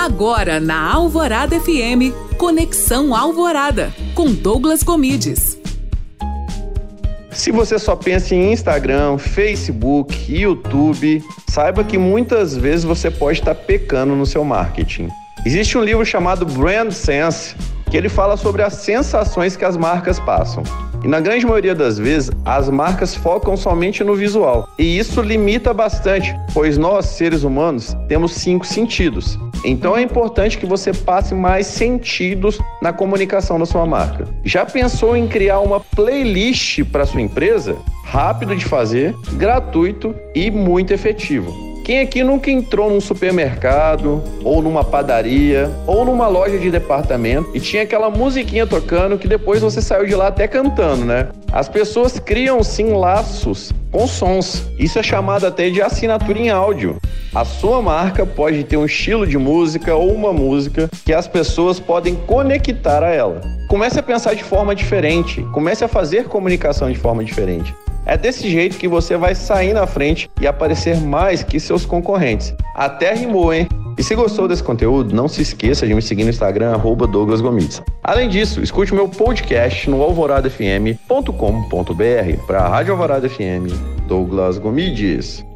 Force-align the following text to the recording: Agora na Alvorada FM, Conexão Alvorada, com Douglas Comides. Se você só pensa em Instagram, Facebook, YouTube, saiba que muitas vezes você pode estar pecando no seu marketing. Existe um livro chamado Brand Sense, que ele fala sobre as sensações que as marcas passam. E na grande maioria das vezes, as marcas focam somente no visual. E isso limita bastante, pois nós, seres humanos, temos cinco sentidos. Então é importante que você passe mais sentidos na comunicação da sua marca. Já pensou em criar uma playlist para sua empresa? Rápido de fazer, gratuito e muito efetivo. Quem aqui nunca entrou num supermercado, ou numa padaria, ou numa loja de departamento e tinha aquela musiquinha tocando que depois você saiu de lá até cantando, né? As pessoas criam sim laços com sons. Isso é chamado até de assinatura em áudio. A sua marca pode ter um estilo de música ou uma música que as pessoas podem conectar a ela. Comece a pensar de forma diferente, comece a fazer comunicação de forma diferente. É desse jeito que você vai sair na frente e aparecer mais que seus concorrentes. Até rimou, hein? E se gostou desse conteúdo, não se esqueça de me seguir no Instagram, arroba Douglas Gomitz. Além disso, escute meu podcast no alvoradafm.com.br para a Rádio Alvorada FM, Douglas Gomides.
Agora 0.00 0.58
na 0.58 0.94
Alvorada 0.94 1.60
FM, 1.60 2.10
Conexão 2.38 3.14
Alvorada, 3.14 3.92
com 4.14 4.32
Douglas 4.32 4.82
Comides. 4.82 5.58
Se 7.30 7.52
você 7.52 7.78
só 7.78 7.94
pensa 7.94 8.34
em 8.34 8.50
Instagram, 8.50 9.18
Facebook, 9.18 10.16
YouTube, 10.34 11.22
saiba 11.50 11.84
que 11.84 11.98
muitas 11.98 12.56
vezes 12.56 12.82
você 12.82 13.10
pode 13.10 13.40
estar 13.40 13.54
pecando 13.54 14.16
no 14.16 14.24
seu 14.24 14.42
marketing. 14.42 15.10
Existe 15.44 15.76
um 15.76 15.84
livro 15.84 16.06
chamado 16.06 16.46
Brand 16.46 16.92
Sense, 16.92 17.54
que 17.90 17.96
ele 17.98 18.08
fala 18.08 18.38
sobre 18.38 18.62
as 18.62 18.72
sensações 18.72 19.54
que 19.54 19.66
as 19.66 19.76
marcas 19.76 20.18
passam. 20.18 20.62
E 21.02 21.08
na 21.08 21.20
grande 21.20 21.46
maioria 21.46 21.74
das 21.74 21.98
vezes, 21.98 22.30
as 22.44 22.68
marcas 22.68 23.14
focam 23.14 23.56
somente 23.56 24.04
no 24.04 24.14
visual. 24.14 24.68
E 24.78 24.98
isso 24.98 25.22
limita 25.22 25.72
bastante, 25.72 26.34
pois 26.52 26.76
nós, 26.76 27.06
seres 27.06 27.42
humanos, 27.42 27.96
temos 28.08 28.32
cinco 28.32 28.66
sentidos. 28.66 29.38
Então 29.64 29.96
é 29.96 30.02
importante 30.02 30.58
que 30.58 30.66
você 30.66 30.92
passe 30.92 31.34
mais 31.34 31.66
sentidos 31.66 32.58
na 32.82 32.92
comunicação 32.92 33.58
da 33.58 33.66
sua 33.66 33.86
marca. 33.86 34.26
Já 34.44 34.64
pensou 34.64 35.16
em 35.16 35.28
criar 35.28 35.60
uma 35.60 35.80
playlist 35.80 36.84
para 36.84 37.06
sua 37.06 37.20
empresa? 37.20 37.76
Rápido 38.04 38.56
de 38.56 38.64
fazer, 38.64 39.14
gratuito 39.34 40.14
e 40.34 40.50
muito 40.50 40.92
efetivo. 40.92 41.69
Quem 41.90 41.98
aqui 41.98 42.22
nunca 42.22 42.48
entrou 42.52 42.88
num 42.88 43.00
supermercado, 43.00 44.22
ou 44.44 44.62
numa 44.62 44.84
padaria, 44.84 45.68
ou 45.88 46.04
numa 46.04 46.28
loja 46.28 46.56
de 46.56 46.70
departamento 46.70 47.50
e 47.52 47.58
tinha 47.58 47.82
aquela 47.82 48.08
musiquinha 48.08 48.64
tocando 48.64 49.18
que 49.18 49.26
depois 49.26 49.60
você 49.60 49.82
saiu 49.82 50.06
de 50.06 50.14
lá 50.14 50.28
até 50.28 50.46
cantando, 50.46 51.04
né? 51.04 51.30
As 51.50 51.68
pessoas 51.68 52.16
criam 52.20 52.62
sim 52.62 52.92
laços 52.92 53.72
com 53.90 54.06
sons. 54.06 54.62
Isso 54.78 55.00
é 55.00 55.02
chamado 55.02 55.44
até 55.44 55.68
de 55.68 55.82
assinatura 55.82 56.38
em 56.38 56.48
áudio. 56.48 56.96
A 57.34 57.44
sua 57.44 57.82
marca 57.82 58.24
pode 58.24 58.62
ter 58.62 58.76
um 58.76 58.84
estilo 58.84 59.26
de 59.26 59.36
música 59.36 59.92
ou 59.92 60.14
uma 60.14 60.32
música 60.32 60.88
que 61.04 61.12
as 61.12 61.26
pessoas 61.26 61.80
podem 61.80 62.14
conectar 62.14 63.02
a 63.02 63.10
ela. 63.10 63.40
Comece 63.68 63.98
a 63.98 64.02
pensar 64.02 64.34
de 64.34 64.44
forma 64.44 64.76
diferente, 64.76 65.42
comece 65.52 65.82
a 65.82 65.88
fazer 65.88 66.28
comunicação 66.28 66.88
de 66.88 66.96
forma 66.96 67.24
diferente. 67.24 67.74
É 68.06 68.16
desse 68.16 68.50
jeito 68.50 68.78
que 68.78 68.88
você 68.88 69.16
vai 69.16 69.34
sair 69.34 69.72
na 69.72 69.86
frente 69.86 70.30
e 70.40 70.46
aparecer 70.46 70.96
mais 70.96 71.42
que 71.42 71.60
seus 71.60 71.84
concorrentes. 71.84 72.54
Até 72.74 73.14
rimou, 73.14 73.52
hein? 73.52 73.68
E 73.98 74.02
se 74.02 74.14
gostou 74.14 74.48
desse 74.48 74.62
conteúdo, 74.62 75.14
não 75.14 75.28
se 75.28 75.42
esqueça 75.42 75.86
de 75.86 75.94
me 75.94 76.00
seguir 76.00 76.24
no 76.24 76.30
Instagram, 76.30 76.72
arroba 76.72 77.06
Douglas 77.06 77.40
Gomitz. 77.40 77.82
Além 78.02 78.28
disso, 78.28 78.62
escute 78.62 78.94
meu 78.94 79.08
podcast 79.08 79.90
no 79.90 80.02
alvoradafm.com.br 80.02 82.46
para 82.46 82.60
a 82.60 82.68
Rádio 82.68 82.92
Alvorada 82.92 83.28
FM, 83.28 83.68
Douglas 84.06 84.56
Gomides. 84.56 85.49